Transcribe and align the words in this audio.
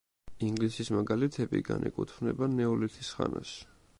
ინგლისის 0.45 0.89
მეგალითები 0.95 1.61
განეკუთვნება 1.69 2.49
ნეოლითის 2.57 3.15
ხანას. 3.19 3.55